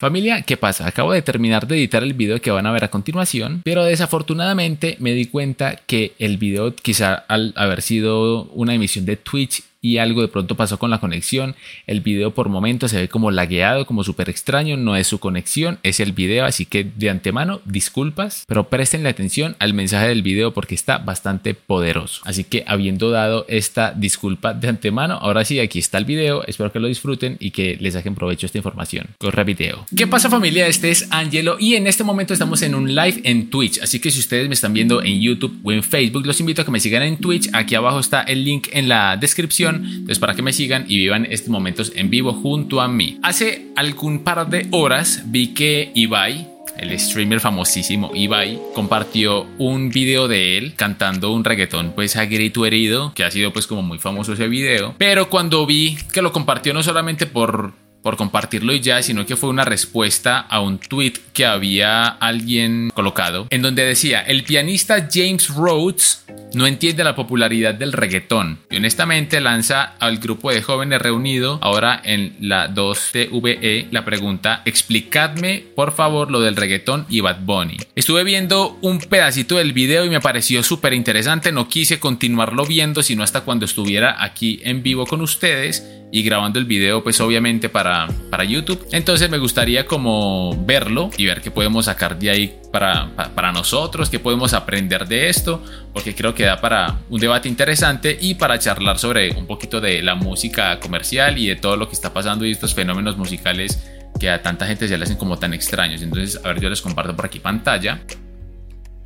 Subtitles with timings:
[0.00, 0.86] Familia, ¿qué pasa?
[0.86, 4.96] Acabo de terminar de editar el video que van a ver a continuación, pero desafortunadamente
[5.00, 9.98] me di cuenta que el video quizá al haber sido una emisión de Twitch y
[9.98, 11.54] algo de pronto pasó con la conexión.
[11.86, 14.76] El video por momentos se ve como lagueado, como súper extraño.
[14.76, 16.44] No es su conexión, es el video.
[16.44, 20.98] Así que de antemano, disculpas, pero presten la atención al mensaje del video porque está
[20.98, 22.22] bastante poderoso.
[22.24, 26.44] Así que habiendo dado esta disculpa de antemano, ahora sí, aquí está el video.
[26.46, 29.06] Espero que lo disfruten y que les saquen provecho esta información.
[29.18, 29.86] Corre video.
[29.96, 30.66] ¿Qué pasa familia?
[30.66, 33.80] Este es Angelo y en este momento estamos en un live en Twitch.
[33.80, 36.64] Así que si ustedes me están viendo en YouTube o en Facebook, los invito a
[36.64, 37.48] que me sigan en Twitch.
[37.52, 41.26] Aquí abajo está el link en la descripción entonces, para que me sigan y vivan
[41.30, 43.18] estos momentos en vivo junto a mí.
[43.22, 46.46] Hace algún par de horas vi que Ibai,
[46.76, 52.64] el streamer famosísimo Ibai compartió un video de él cantando un reggaetón pues a grito
[52.66, 56.32] herido que ha sido pues como muy famoso ese video pero cuando vi que lo
[56.32, 60.78] compartió no solamente por por compartirlo y ya, sino que fue una respuesta a un
[60.78, 67.14] tweet que había alguien colocado en donde decía, el pianista James Rhodes no entiende la
[67.14, 73.88] popularidad del reggaetón y honestamente lanza al grupo de jóvenes reunido ahora en la 2TVE
[73.90, 77.76] la pregunta, explicadme por favor lo del reggaetón y Bad Bunny.
[77.94, 83.02] Estuve viendo un pedacito del video y me pareció súper interesante, no quise continuarlo viendo
[83.02, 87.68] sino hasta cuando estuviera aquí en vivo con ustedes y grabando el video pues obviamente
[87.68, 88.86] para, para YouTube.
[88.92, 94.10] Entonces me gustaría como verlo y ver qué podemos sacar de ahí para, para, nosotros,
[94.10, 98.58] qué podemos aprender de esto, porque creo que da para un debate interesante y para
[98.58, 102.44] charlar sobre un poquito de la música comercial y de todo lo que está pasando
[102.44, 103.82] y estos fenómenos musicales
[104.18, 106.02] que a tanta gente se le hacen como tan extraños.
[106.02, 108.00] Entonces, a ver, yo les comparto por aquí pantalla.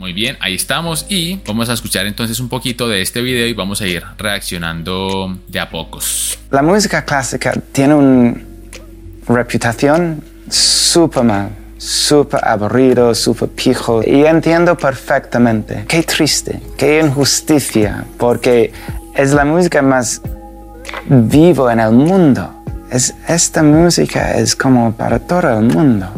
[0.02, 3.52] Muy bien, ahí estamos y vamos a escuchar entonces un poquito de este video y
[3.52, 6.36] vamos a ir reaccionando de a pocos.
[6.50, 8.34] La música clásica tiene una
[9.28, 15.84] reputación súper mal, súper aburrido, súper pijo y entiendo perfectamente.
[15.86, 18.72] Qué triste, qué injusticia, porque
[19.14, 20.20] es la música más
[21.08, 22.52] viva en el mundo.
[22.90, 26.12] Es, esta música es como para todo el mundo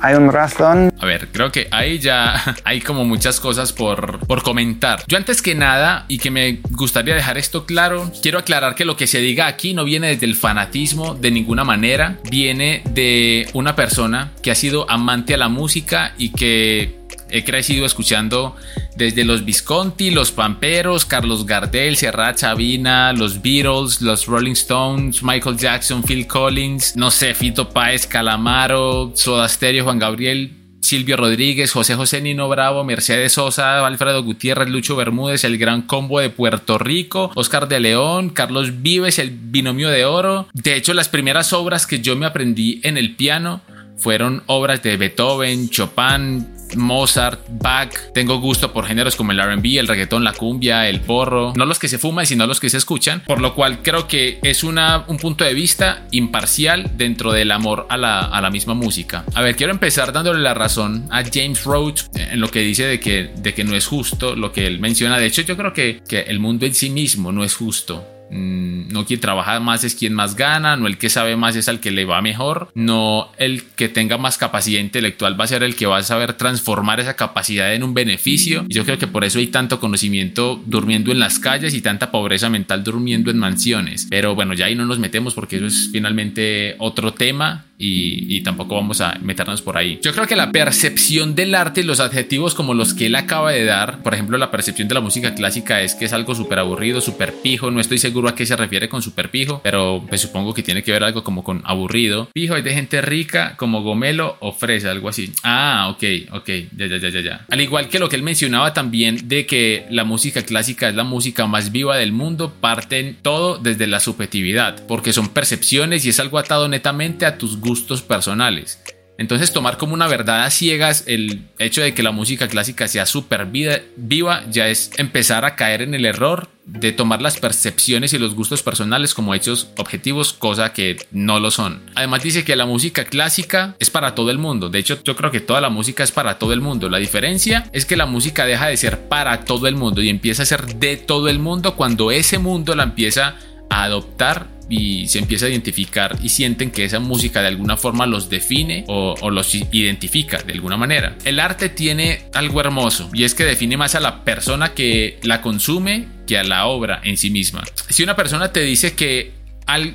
[0.00, 0.92] hay un razón.
[0.98, 5.02] A ver, creo que ahí ya hay como muchas cosas por, por comentar.
[5.06, 8.96] Yo antes que nada, y que me gustaría dejar esto claro, quiero aclarar que lo
[8.96, 13.76] que se diga aquí no viene desde el fanatismo de ninguna manera, viene de una
[13.76, 17.03] persona que ha sido amante a la música y que
[17.34, 18.54] he crecido escuchando
[18.96, 25.56] desde los Visconti, los Pamperos, Carlos Gardel, Serrat Chavina, los Beatles, los Rolling Stones, Michael
[25.56, 31.96] Jackson, Phil Collins, no sé, Fito Páez, Calamaro, Soda Stereo, Juan Gabriel, Silvio Rodríguez, José
[31.96, 37.32] José Nino Bravo, Mercedes Sosa, Alfredo Gutiérrez, Lucho Bermúdez, el Gran Combo de Puerto Rico,
[37.34, 40.46] Oscar de León, Carlos Vives, el Binomio de Oro.
[40.52, 43.62] De hecho, las primeras obras que yo me aprendí en el piano
[43.96, 47.92] fueron obras de Beethoven, Chopin, Mozart, Bach.
[48.12, 51.52] Tengo gusto por géneros como el RB, el reggaetón, la cumbia, el porro.
[51.56, 53.22] No los que se fuman, sino los que se escuchan.
[53.26, 57.86] Por lo cual creo que es una, un punto de vista imparcial dentro del amor
[57.88, 59.24] a la, a la misma música.
[59.34, 63.00] A ver, quiero empezar dándole la razón a James Rhodes en lo que dice de
[63.00, 65.18] que, de que no es justo lo que él menciona.
[65.18, 68.13] De hecho, yo creo que, que el mundo en sí mismo no es justo.
[68.34, 71.68] Mm, no quien trabaja más es quien más gana, no el que sabe más es
[71.68, 75.62] al que le va mejor, no el que tenga más capacidad intelectual va a ser
[75.62, 78.66] el que va a saber transformar esa capacidad en un beneficio.
[78.68, 82.10] Y yo creo que por eso hay tanto conocimiento durmiendo en las calles y tanta
[82.10, 84.08] pobreza mental durmiendo en mansiones.
[84.10, 88.76] Pero bueno, ya ahí no nos metemos porque eso es finalmente otro tema y, tampoco
[88.76, 89.98] vamos a meternos por ahí.
[90.02, 93.64] Yo creo que la percepción del arte, los adjetivos como los que él acaba de
[93.64, 97.00] dar, por ejemplo, la percepción de la música clásica es que es algo súper aburrido,
[97.00, 100.54] súper pijo, no estoy seguro a qué se refiere con súper pijo, pero pues supongo
[100.54, 102.28] que tiene que ver algo como con aburrido.
[102.32, 105.32] Pijo es de gente rica como gomelo o fresa, algo así.
[105.42, 107.46] Ah, ok, ok, ya, ya, ya, ya, ya.
[107.50, 111.04] Al igual que lo que él mencionaba también de que la música clásica es la
[111.04, 116.20] música más viva del mundo, parten todo desde la subjetividad, porque son percepciones y es
[116.20, 118.78] algo atado netamente a tus gustos personales.
[119.18, 123.06] Entonces tomar como una verdad a ciegas el hecho de que la música clásica sea
[123.06, 128.18] súper viva ya es empezar a caer en el error de tomar las percepciones y
[128.18, 131.82] los gustos personales como hechos objetivos, cosa que no lo son.
[131.94, 134.70] Además dice que la música clásica es para todo el mundo.
[134.70, 136.88] De hecho, yo creo que toda la música es para todo el mundo.
[136.88, 140.42] La diferencia es que la música deja de ser para todo el mundo y empieza
[140.42, 145.18] a ser de todo el mundo cuando ese mundo la empieza a adoptar y se
[145.18, 149.54] empieza a identificar y sienten que esa música de alguna forma los define o, los
[149.54, 151.16] identifica de alguna manera.
[151.24, 155.42] El arte tiene algo hermoso y es que define más a la persona que la
[155.42, 157.62] consume que a la obra en sí misma.
[157.88, 159.32] Si una persona te dice que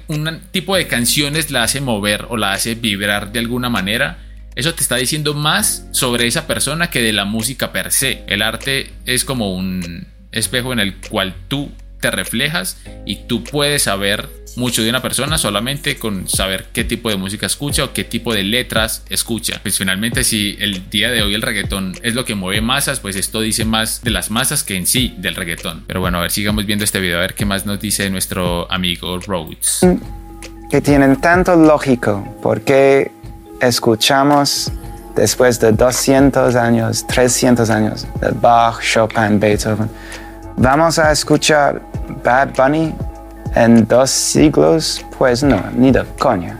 [0.08, 4.20] un tipo de canciones la hace mover o la hace vibrar de alguna manera,
[4.56, 8.24] eso te está diciendo más sobre esa persona que de la música per se.
[8.28, 13.84] El arte es como un espejo en el cual tú te reflejas y tú puedes
[13.84, 18.04] saber mucho de una persona solamente con saber qué tipo de música escucha o qué
[18.04, 19.60] tipo de letras escucha.
[19.62, 23.16] Pues finalmente si el día de hoy el reggaetón es lo que mueve masas, pues
[23.16, 25.84] esto dice más de las masas que en sí del reggaetón.
[25.88, 28.72] Pero bueno, a ver, sigamos viendo este video a ver qué más nos dice nuestro
[28.72, 29.82] amigo Rhodes.
[30.70, 33.12] Que tienen tanto lógico porque
[33.62, 34.72] escuchamos
[35.16, 39.90] después de 200 años, 300 años de Bach, Chopin, Beethoven.
[40.58, 41.82] Vamos a escuchar
[42.24, 42.94] Bad Bunny
[43.56, 46.58] en dos siglos, pues no, ni de coña.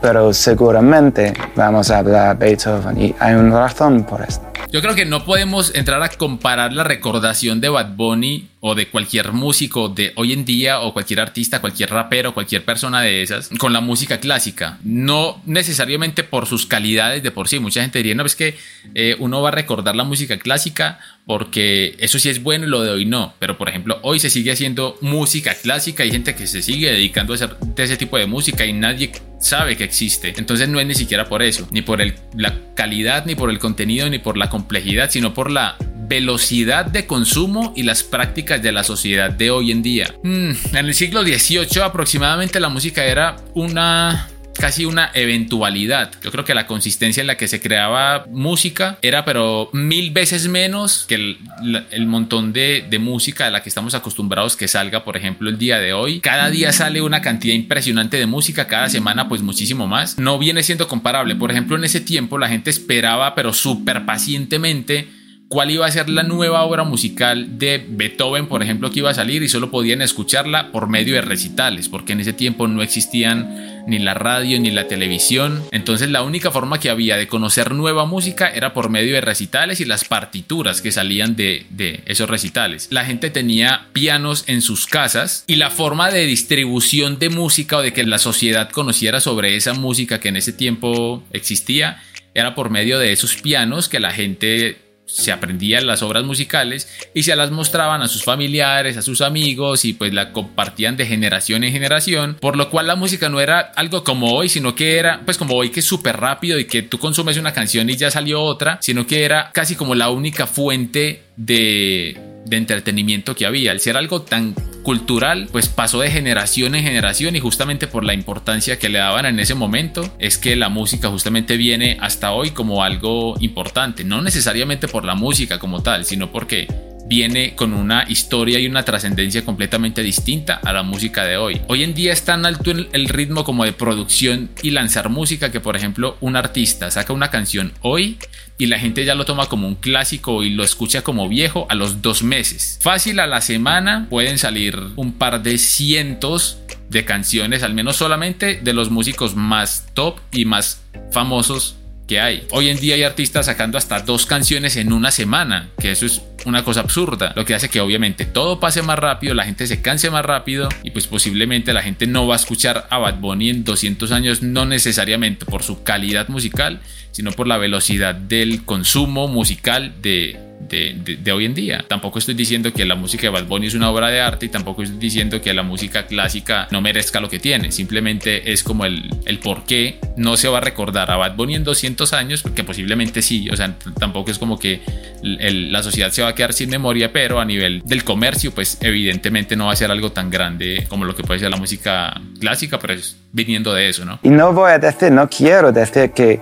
[0.00, 4.53] Pero seguramente vamos a hablar Beethoven y hay una razón por esto.
[4.72, 8.88] Yo creo que no podemos entrar a comparar la recordación de Bad Bunny o de
[8.88, 13.50] cualquier músico de hoy en día o cualquier artista, cualquier rapero, cualquier persona de esas
[13.58, 14.78] con la música clásica.
[14.82, 17.58] No necesariamente por sus calidades de por sí.
[17.60, 18.56] Mucha gente diría, no, es que
[18.94, 22.82] eh, uno va a recordar la música clásica porque eso sí es bueno y lo
[22.82, 23.34] de hoy no.
[23.38, 26.02] Pero por ejemplo, hoy se sigue haciendo música clásica.
[26.02, 29.76] Hay gente que se sigue dedicando a hacer ese tipo de música y nadie sabe
[29.76, 30.32] que existe.
[30.36, 32.00] Entonces no es ni siquiera por eso, ni por
[32.34, 37.08] la calidad, ni por el contenido, ni por la complejidad, sino por la velocidad de
[37.08, 40.14] consumo y las prácticas de la sociedad de hoy en día.
[40.22, 46.10] Mm, en el siglo XVIII aproximadamente la música era una casi una eventualidad.
[46.22, 50.48] Yo creo que la consistencia en la que se creaba música era pero mil veces
[50.48, 55.16] menos que el, montón de, de, música a la que estamos acostumbrados que salga, por
[55.16, 56.20] ejemplo, el día de hoy.
[56.20, 60.18] Cada día sale una cantidad impresionante de música, cada semana pues muchísimo más.
[60.18, 61.34] No viene siendo comparable.
[61.34, 65.08] Por ejemplo, en ese tiempo la gente esperaba pero súper pacientemente
[65.48, 69.14] cuál iba a ser la nueva obra musical de Beethoven, por ejemplo, que iba a
[69.14, 73.84] salir y solo podían escucharla por medio de recitales, porque en ese tiempo no existían
[73.86, 75.62] ni la radio ni la televisión.
[75.70, 79.80] Entonces la única forma que había de conocer nueva música era por medio de recitales
[79.80, 82.88] y las partituras que salían de, de esos recitales.
[82.90, 87.82] La gente tenía pianos en sus casas y la forma de distribución de música o
[87.82, 92.00] de que la sociedad conociera sobre esa música que en ese tiempo existía
[92.34, 97.24] era por medio de esos pianos que la gente se aprendían las obras musicales y
[97.24, 101.64] se las mostraban a sus familiares, a sus amigos y pues la compartían de generación
[101.64, 105.20] en generación, por lo cual la música no era algo como hoy, sino que era
[105.24, 108.10] pues como hoy que es súper rápido y que tú consumes una canción y ya
[108.10, 113.72] salió otra, sino que era casi como la única fuente de, de entretenimiento que había,
[113.72, 114.54] al ser algo tan
[114.84, 119.26] cultural, pues pasó de generación en generación y justamente por la importancia que le daban
[119.26, 124.22] en ese momento es que la música justamente viene hasta hoy como algo importante, no
[124.22, 126.68] necesariamente por la música como tal, sino porque
[127.06, 131.60] viene con una historia y una trascendencia completamente distinta a la música de hoy.
[131.68, 135.60] Hoy en día es tan alto el ritmo como de producción y lanzar música que
[135.60, 138.18] por ejemplo un artista saca una canción hoy
[138.56, 141.74] y la gente ya lo toma como un clásico y lo escucha como viejo a
[141.74, 142.78] los dos meses.
[142.80, 146.58] Fácil a la semana pueden salir un par de cientos
[146.88, 152.46] de canciones, al menos solamente de los músicos más top y más famosos que hay.
[152.50, 156.22] Hoy en día hay artistas sacando hasta dos canciones en una semana, que eso es
[156.44, 159.80] una cosa absurda, lo que hace que obviamente todo pase más rápido, la gente se
[159.80, 163.50] canse más rápido y pues posiblemente la gente no va a escuchar a Bad Bunny
[163.50, 166.80] en 200 años, no necesariamente por su calidad musical,
[167.12, 170.38] sino por la velocidad del consumo musical de,
[170.74, 171.84] de, hoy en día.
[171.88, 174.48] Tampoco estoy diciendo que la música de Bad Bunny es una obra de arte y
[174.48, 177.72] tampoco estoy diciendo que la música clásica no merezca lo que tiene.
[177.72, 181.56] Simplemente es como el, el por qué no se va a recordar a Bad Bunny
[181.56, 183.48] en 200 años, porque posiblemente sí.
[183.50, 184.82] O sea, tampoco es como que
[185.22, 189.56] la sociedad se va a quedar sin memoria, pero a nivel del comercio, pues evidentemente
[189.56, 192.78] no va a ser algo tan grande como lo que puede ser la música clásica,
[192.78, 194.18] pero es viniendo de eso, ¿no?
[194.22, 196.40] Y no voy a decir, no quiero decir que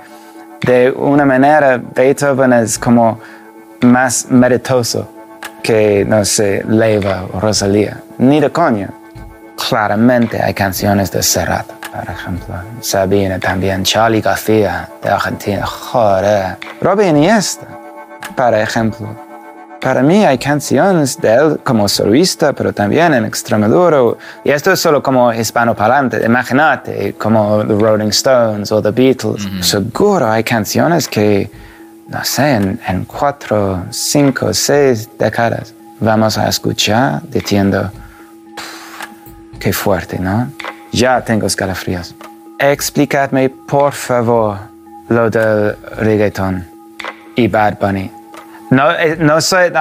[0.60, 3.20] de una manera Beethoven es como
[3.82, 5.08] más meritoso
[5.62, 8.00] que, no sé, Leiva o Rosalía.
[8.18, 8.90] Ni de coña.
[9.68, 12.54] Claramente hay canciones de Serrat, por ejemplo.
[12.80, 15.64] Sabina también, Charlie García de Argentina.
[15.66, 16.56] Joder.
[16.80, 17.66] Robin Iniesta,
[18.36, 19.08] por ejemplo.
[19.80, 23.98] Para mí hay canciones de él como solista, pero también en Extremadura.
[24.44, 26.24] Y esto es solo como hispanoparlante.
[26.24, 29.48] Imagínate, como The Rolling Stones o The Beatles.
[29.60, 31.50] Seguro hay canciones que
[32.09, 37.90] no sé, en, cuatro, cinco, seis décadas vamos a escuchar diciendo,
[39.59, 40.50] qué fuerte, ¿no?
[40.90, 42.14] Ya tengo escalofríos.
[42.59, 44.59] Explicadme, por favor,
[45.09, 46.66] lo del reggaeton
[47.37, 48.11] y Bad Bunny.
[48.71, 49.73] No, eh, no soy,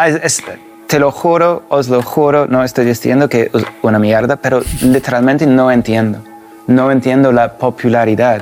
[0.88, 5.48] te lo juro, os lo juro, no estoy diciendo que es una mierda, pero literalmente
[5.48, 6.22] no entiendo.
[6.68, 8.42] No entiendo la popularidad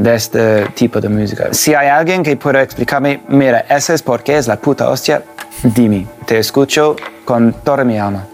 [0.00, 1.52] de este tipo de música.
[1.52, 5.22] Si hay alguien que pueda explicarme, mira, ese es porque es la puta hostia,
[5.62, 8.26] dime, te escucho con toda mi alma.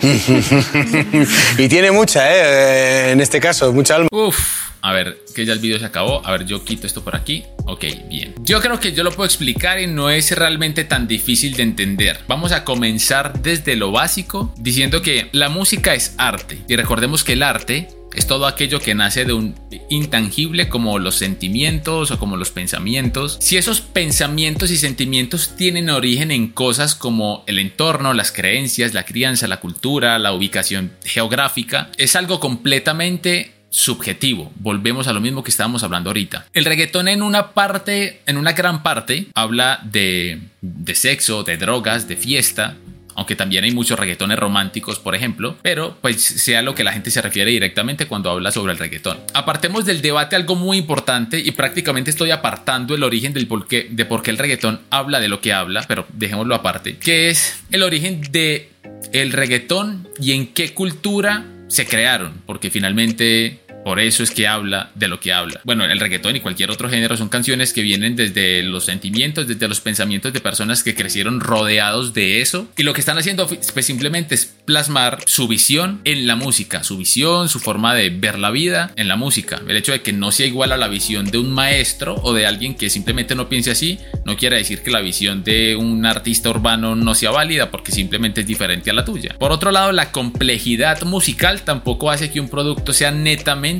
[1.58, 3.12] y tiene mucha, ¿eh?
[3.12, 4.08] En este caso, mucha alma.
[4.12, 4.38] Uf,
[4.82, 6.20] a ver, que ya el vídeo se acabó.
[6.26, 7.44] A ver, yo quito esto por aquí.
[7.64, 8.34] Ok, bien.
[8.42, 12.20] Yo creo que yo lo puedo explicar y no es realmente tan difícil de entender.
[12.28, 16.58] Vamos a comenzar desde lo básico diciendo que la música es arte.
[16.68, 19.54] Y recordemos que el arte es todo aquello que nace de un
[19.88, 23.36] intangible como los sentimientos o como los pensamientos.
[23.40, 29.04] Si esos pensamientos y sentimientos tienen origen en cosas como el entorno, las creencias, la
[29.04, 34.52] crianza, la cultura, la ubicación geográfica, es algo completamente subjetivo.
[34.60, 36.46] Volvemos a lo mismo que estábamos hablando ahorita.
[36.52, 42.06] El reggaetón en una parte, en una gran parte, habla de, de sexo, de drogas,
[42.06, 42.76] de fiesta,
[43.14, 47.10] aunque también hay muchos reggaetones románticos, por ejemplo, pero pues sea lo que la gente
[47.10, 49.18] se refiere directamente cuando habla sobre el reggaetón.
[49.34, 53.48] Apartemos del debate algo muy importante y prácticamente estoy apartando el origen del
[53.90, 57.62] de por qué el reggaetón habla de lo que habla, pero dejémoslo aparte, que es
[57.70, 58.70] el origen de
[59.12, 64.90] el reggaetón y en qué cultura se crearon, porque finalmente por eso es que habla
[64.94, 65.60] de lo que habla.
[65.64, 69.68] Bueno, el reggaetón y cualquier otro género son canciones que vienen desde los sentimientos, desde
[69.68, 72.66] los pensamientos de personas que crecieron rodeados de eso.
[72.76, 76.96] Y lo que están haciendo pues simplemente es plasmar su visión en la música, su
[76.96, 79.60] visión, su forma de ver la vida en la música.
[79.68, 82.46] El hecho de que no sea igual a la visión de un maestro o de
[82.46, 86.48] alguien que simplemente no piense así, no quiere decir que la visión de un artista
[86.48, 89.36] urbano no sea válida porque simplemente es diferente a la tuya.
[89.38, 93.73] Por otro lado, la complejidad musical tampoco hace que un producto sea netamente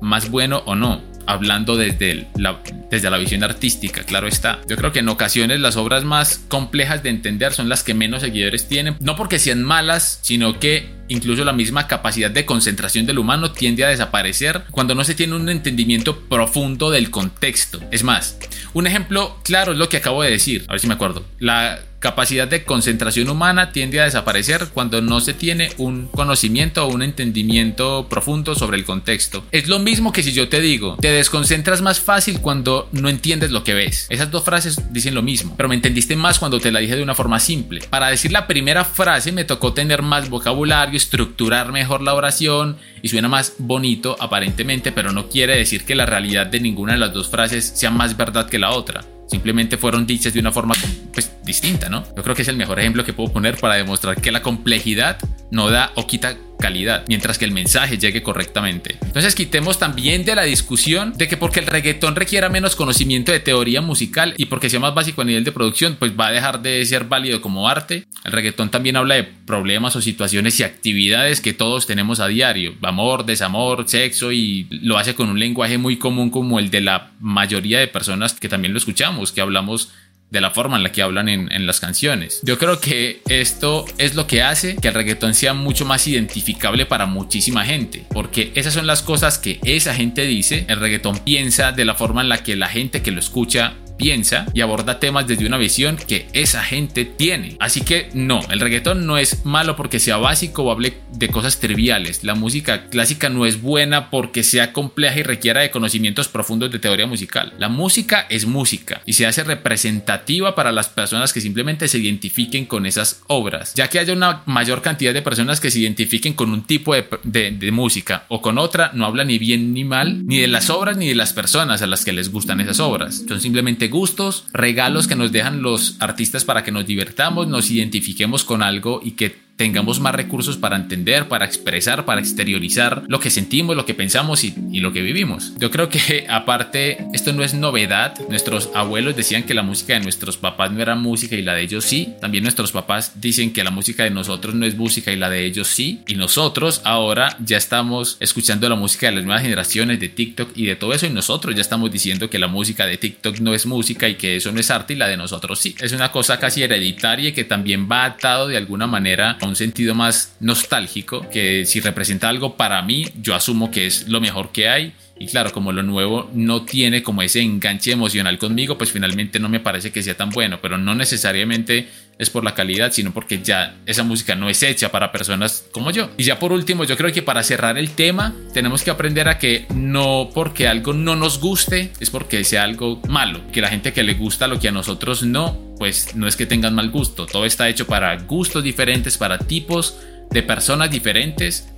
[0.00, 4.60] más bueno o no, hablando desde la, desde la visión artística, claro está.
[4.66, 8.22] Yo creo que en ocasiones las obras más complejas de entender son las que menos
[8.22, 13.18] seguidores tienen, no porque sean malas, sino que incluso la misma capacidad de concentración del
[13.18, 17.80] humano tiende a desaparecer cuando no se tiene un entendimiento profundo del contexto.
[17.90, 18.38] Es más,
[18.72, 21.24] un ejemplo claro es lo que acabo de decir, a ver si me acuerdo.
[21.38, 26.92] La capacidad de concentración humana tiende a desaparecer cuando no se tiene un conocimiento o
[26.92, 29.44] un entendimiento profundo sobre el contexto.
[29.50, 33.50] Es lo mismo que si yo te digo, te desconcentras más fácil cuando no entiendes
[33.50, 34.06] lo que ves.
[34.10, 37.02] Esas dos frases dicen lo mismo, pero me entendiste más cuando te la dije de
[37.02, 37.80] una forma simple.
[37.90, 43.08] Para decir la primera frase me tocó tener más vocabulario, estructurar mejor la oración y
[43.08, 47.12] suena más bonito aparentemente, pero no quiere decir que la realidad de ninguna de las
[47.12, 49.04] dos frases sea más verdad que la otra.
[49.28, 50.74] Simplemente fueron dichas de una forma
[51.12, 52.04] pues, distinta, ¿no?
[52.16, 55.18] Yo creo que es el mejor ejemplo que puedo poner para demostrar que la complejidad
[55.50, 58.98] no da o quita calidad, mientras que el mensaje llegue correctamente.
[59.02, 63.40] Entonces quitemos también de la discusión de que porque el reggaetón requiera menos conocimiento de
[63.40, 66.60] teoría musical y porque sea más básico a nivel de producción, pues va a dejar
[66.60, 68.06] de ser válido como arte.
[68.24, 72.74] El reggaetón también habla de problemas o situaciones y actividades que todos tenemos a diario,
[72.82, 77.12] amor, desamor, sexo y lo hace con un lenguaje muy común como el de la
[77.20, 79.90] mayoría de personas que también lo escuchamos, que hablamos
[80.30, 82.40] de la forma en la que hablan en, las canciones.
[82.44, 86.86] Yo creo que esto es lo que hace que el reggaetón sea mucho más identificable
[86.86, 91.72] para muchísima gente, porque esas son las cosas que esa gente dice, el reggaetón piensa
[91.72, 95.26] de la forma en la que la gente que lo escucha piensa y aborda temas
[95.26, 97.56] desde una visión que esa gente tiene.
[97.60, 101.60] Así que no, el reggaetón no es malo porque sea básico o hable de cosas
[101.60, 102.24] triviales.
[102.24, 106.78] La música clásica no es buena porque sea compleja y requiera de conocimientos profundos de
[106.78, 107.52] teoría musical.
[107.58, 112.64] La música es música y se hace representativa para las personas que simplemente se identifiquen
[112.64, 113.74] con esas obras.
[113.74, 117.08] Ya que haya una mayor cantidad de personas que se identifiquen con un tipo de,
[117.24, 120.96] de música o con otra, no habla ni bien ni mal, ni de las obras
[120.96, 123.24] ni de las personas a las que les gustan esas obras.
[123.26, 128.44] Son simplemente gustos, regalos que nos dejan los artistas para que nos divertamos, nos identifiquemos
[128.44, 133.28] con algo y que tengamos más recursos para entender, para expresar, para exteriorizar lo que
[133.28, 135.52] sentimos, lo que pensamos y, lo que vivimos.
[135.58, 138.14] Yo creo que aparte esto no es novedad.
[138.28, 141.62] Nuestros abuelos decían que la música de nuestros papás no era música y la de
[141.62, 142.14] ellos sí.
[142.20, 145.44] También nuestros papás dicen que la música de nosotros no es música y la de
[145.44, 146.02] ellos sí.
[146.06, 150.66] Y nosotros ahora ya estamos escuchando la música de las nuevas generaciones de TikTok y
[150.66, 153.66] de todo eso y nosotros ya estamos diciendo que la música de TikTok no es
[153.66, 155.74] música y que eso no es arte y la de nosotros sí.
[155.80, 159.56] Es una cosa casi hereditaria y que también va atado de alguna manera a un
[159.56, 164.52] sentido más nostálgico, que si representa algo para mí, yo asumo que es lo mejor
[164.52, 164.92] que hay.
[165.18, 169.48] Y claro, como lo nuevo no tiene como ese enganche emocional conmigo, pues finalmente no
[169.48, 171.88] me parece que sea tan bueno, pero no necesariamente
[172.18, 175.90] es por la calidad, sino porque ya esa música no es hecha para personas como
[175.90, 176.10] yo.
[176.16, 179.38] Y ya por último, yo creo que para cerrar el tema, tenemos que aprender a
[179.38, 183.40] que no porque algo no nos guste, es porque sea algo malo.
[183.52, 186.46] Que la gente que le gusta lo que a nosotros no, pues no es que
[186.46, 187.26] tengan mal gusto.
[187.26, 189.96] Todo está hecho para gustos diferentes, para tipos
[190.30, 191.68] de personas diferentes.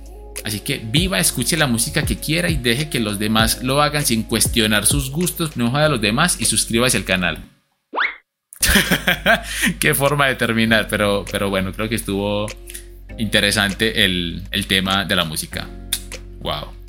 [0.43, 4.05] Así que viva, escuche la música que quiera y deje que los demás lo hagan
[4.05, 7.50] sin cuestionar sus gustos, no joda a los demás y suscríbase al canal.
[9.79, 12.47] Qué forma de terminar, pero, pero bueno, creo que estuvo
[13.17, 15.67] interesante el, el tema de la música.
[16.39, 16.80] Wow.